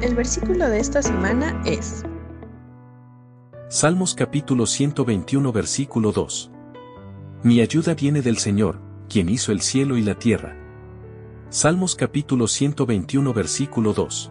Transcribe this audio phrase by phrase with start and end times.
[0.00, 2.04] El versículo de esta semana es
[3.68, 6.52] Salmos capítulo 121 versículo 2.
[7.42, 10.56] Mi ayuda viene del Señor, quien hizo el cielo y la tierra.
[11.50, 14.30] Salmos capítulo 121 versículo 2.